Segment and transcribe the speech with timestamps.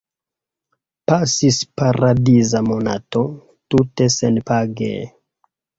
[1.11, 3.23] Pasis paradiza monato,
[3.69, 4.93] tute senpage...